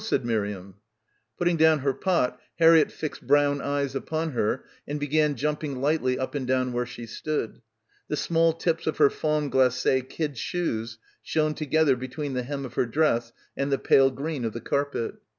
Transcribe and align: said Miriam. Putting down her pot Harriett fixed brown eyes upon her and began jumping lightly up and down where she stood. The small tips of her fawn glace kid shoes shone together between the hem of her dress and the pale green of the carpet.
said 0.03 0.25
Miriam. 0.25 0.73
Putting 1.37 1.57
down 1.57 1.77
her 1.85 1.93
pot 1.93 2.39
Harriett 2.57 2.91
fixed 2.91 3.27
brown 3.27 3.61
eyes 3.61 3.93
upon 3.93 4.31
her 4.31 4.65
and 4.87 4.99
began 4.99 5.35
jumping 5.35 5.79
lightly 5.79 6.17
up 6.17 6.33
and 6.33 6.47
down 6.47 6.73
where 6.73 6.87
she 6.87 7.05
stood. 7.05 7.61
The 8.07 8.17
small 8.17 8.51
tips 8.53 8.87
of 8.87 8.97
her 8.97 9.11
fawn 9.11 9.49
glace 9.49 9.85
kid 10.09 10.39
shoes 10.39 10.97
shone 11.21 11.53
together 11.53 11.95
between 11.95 12.33
the 12.33 12.41
hem 12.41 12.65
of 12.65 12.73
her 12.73 12.87
dress 12.87 13.31
and 13.55 13.71
the 13.71 13.77
pale 13.77 14.09
green 14.09 14.43
of 14.43 14.53
the 14.53 14.59
carpet. 14.61 15.17